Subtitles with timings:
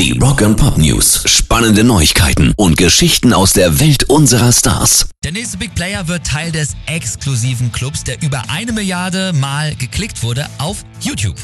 [0.00, 1.24] Die Rock and Pop News.
[1.26, 5.10] Spannende Neuigkeiten und Geschichten aus der Welt unserer Stars.
[5.22, 10.22] Der nächste Big Player wird Teil des exklusiven Clubs, der über eine Milliarde Mal geklickt
[10.22, 11.36] wurde auf YouTube.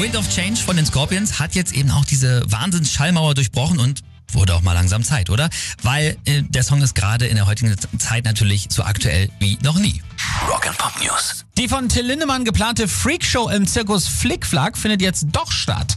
[0.00, 4.00] Wind of Change von den Scorpions hat jetzt eben auch diese Wahnsinns-Schallmauer durchbrochen und
[4.32, 5.48] wurde auch mal langsam Zeit, oder?
[5.82, 9.78] Weil äh, der Song ist gerade in der heutigen Zeit natürlich so aktuell wie noch
[9.78, 10.02] nie.
[10.48, 11.44] Rock and Pop News.
[11.56, 15.96] Die von Till Lindemann geplante Freakshow im Zirkus Flickflack findet jetzt doch statt.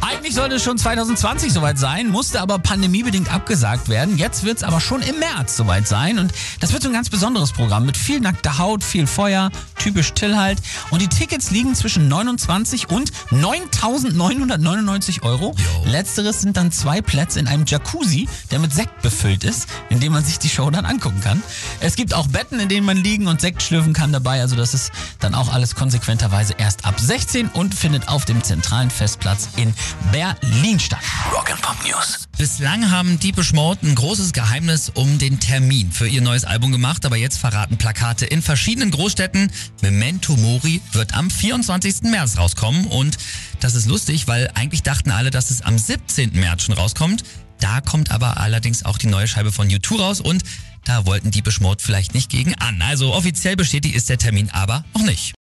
[0.00, 4.18] Eigentlich sollte es schon 2020 soweit sein, musste aber pandemiebedingt abgesagt werden.
[4.18, 7.10] Jetzt wird es aber schon im März soweit sein und das wird so ein ganz
[7.10, 9.50] besonderes Programm mit viel nackter Haut, viel Feuer,
[9.82, 10.60] typisch Till halt.
[10.90, 15.54] Und die Tickets liegen zwischen 29 und 9.999 Euro.
[15.56, 15.90] Jo.
[15.90, 20.12] Letzteres sind dann zwei Plätze in einem Jacuzzi, der mit Sekt befüllt ist, in dem
[20.12, 21.42] man sich die Show dann angucken kann.
[21.80, 24.40] Es gibt auch Betten, in denen man liegen und Sekt schlürfen kann dabei.
[24.40, 28.90] Also das ist dann auch alles konsequenterweise erst ab 16 und findet auf dem zentralen
[28.90, 29.74] Festplatz in
[30.12, 31.00] Berlin statt.
[31.32, 32.28] Rock and Pop News.
[32.42, 37.06] Bislang haben Deepish Mode ein großes Geheimnis um den Termin für ihr neues Album gemacht,
[37.06, 39.52] aber jetzt verraten Plakate in verschiedenen Großstädten.
[39.80, 42.02] Memento Mori wird am 24.
[42.10, 43.16] März rauskommen und
[43.60, 46.32] das ist lustig, weil eigentlich dachten alle, dass es am 17.
[46.32, 47.22] März schon rauskommt.
[47.60, 50.42] Da kommt aber allerdings auch die neue Scheibe von U2 raus und
[50.84, 52.82] da wollten Deepish Mode vielleicht nicht gegen an.
[52.82, 55.30] Also offiziell bestätigt ist der Termin aber noch nicht.